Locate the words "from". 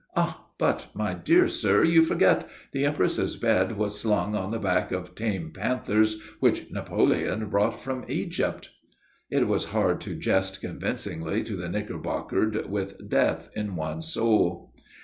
7.79-8.05